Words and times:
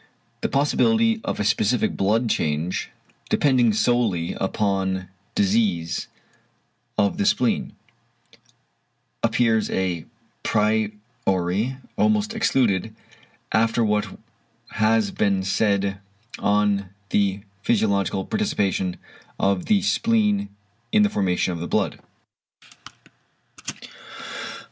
The 0.41 0.49
possibility 0.49 1.21
of 1.23 1.39
a 1.39 1.43
specific 1.43 1.95
blood 1.95 2.27
change, 2.27 2.89
depending 3.29 3.71
solely 3.71 4.33
upon 4.33 5.09
disease 5.35 6.07
of 6.97 7.19
the 7.19 7.25
spleen, 7.27 7.75
appears 9.21 9.69
à 9.69 10.07
priori 10.43 11.77
almost 11.97 12.33
excluded, 12.33 12.95
after 13.51 13.83
what 13.85 14.07
has 14.71 15.11
been 15.11 15.43
said 15.43 15.99
on 16.39 16.89
the 17.11 17.41
physiological 17.61 18.25
participation 18.25 18.97
of 19.39 19.67
the 19.67 19.83
spleen 19.83 20.49
in 20.91 21.03
the 21.03 21.11
formation 21.11 21.53
of 21.53 21.59
the 21.59 21.67
blood. 21.67 21.99